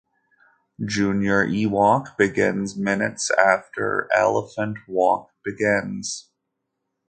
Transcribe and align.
Junior 0.83 1.45
E-Walk 1.45 2.17
begins 2.17 2.75
minutes 2.75 3.29
after 3.37 4.09
Elephant 4.11 4.79
Walk 4.87 5.29
begins. 5.45 6.31